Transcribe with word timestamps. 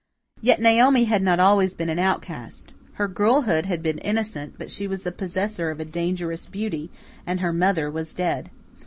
Yet 0.41 0.59
Naomi 0.59 1.03
had 1.05 1.21
not 1.21 1.39
always 1.39 1.75
been 1.75 1.87
an 1.89 1.99
outcast. 1.99 2.73
Her 2.93 3.07
girlhood 3.07 3.67
had 3.67 3.83
been 3.83 3.99
innocent; 3.99 4.55
but 4.57 4.71
she 4.71 4.87
was 4.87 5.03
the 5.03 5.11
possessor 5.11 5.69
of 5.69 5.79
a 5.79 5.85
dangerous 5.85 6.47
beauty, 6.47 6.89
and 7.27 7.39
her 7.39 7.53
mother 7.53 7.87
was 7.91 8.15
dead. 8.15 8.49